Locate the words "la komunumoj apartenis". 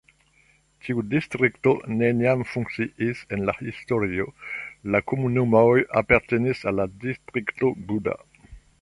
4.97-6.69